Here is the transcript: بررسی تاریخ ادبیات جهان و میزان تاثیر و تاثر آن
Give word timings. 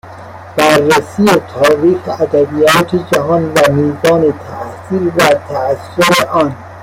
بررسی 0.57 1.25
تاریخ 1.25 2.09
ادبیات 2.21 2.95
جهان 2.95 3.53
و 3.53 3.71
میزان 3.71 4.33
تاثیر 4.39 5.11
و 5.17 5.33
تاثر 5.47 6.27
آن 6.29 6.55